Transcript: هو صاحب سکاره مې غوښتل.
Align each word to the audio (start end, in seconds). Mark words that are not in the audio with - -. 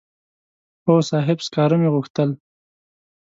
هو 0.85 0.95
صاحب 1.09 1.37
سکاره 1.45 1.75
مې 1.81 1.89
غوښتل. 1.93 2.29